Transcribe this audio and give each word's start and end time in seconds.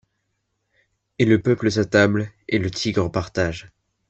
Et 1.19 1.25
le 1.25 1.39
peuple 1.43 1.69
s’attable, 1.69 2.31
et 2.47 2.57
le 2.57 2.71
tigre 2.71 3.07
partage. 3.11 3.71